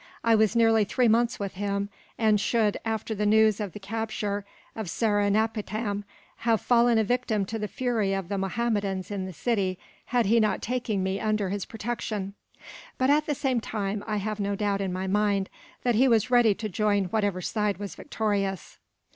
I 0.23 0.33
was 0.33 0.55
nearly 0.55 0.83
three 0.83 1.07
months 1.07 1.39
with 1.39 1.53
him; 1.53 1.89
and 2.17 2.41
should, 2.41 2.75
after 2.83 3.13
the 3.13 3.23
news 3.27 3.59
of 3.59 3.73
the 3.73 3.79
capture 3.79 4.45
of 4.75 4.89
Seringapatam, 4.89 6.05
have 6.37 6.59
fallen 6.59 6.97
a 6.97 7.03
victim 7.03 7.45
to 7.45 7.59
the 7.59 7.67
fury 7.67 8.11
of 8.15 8.27
the 8.27 8.39
Mohammedans 8.39 9.11
in 9.11 9.27
the 9.27 9.31
city, 9.31 9.77
had 10.05 10.25
he 10.25 10.39
not 10.39 10.59
taken 10.59 11.03
me 11.03 11.19
under 11.19 11.49
his 11.49 11.65
protection. 11.65 12.33
But 12.97 13.11
at 13.11 13.27
the 13.27 13.35
same 13.35 13.61
time, 13.61 14.03
I 14.07 14.17
have 14.17 14.39
no 14.39 14.55
doubt 14.55 14.81
in 14.81 14.91
my 14.91 15.05
mind 15.05 15.51
that 15.83 15.93
he 15.93 16.07
was 16.07 16.31
ready 16.31 16.55
to 16.55 16.67
join 16.67 17.03
whichever 17.11 17.39
side 17.43 17.77
was 17.77 17.93
victorious." 17.93 18.79